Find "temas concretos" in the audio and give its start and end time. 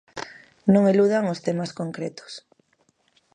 1.45-2.33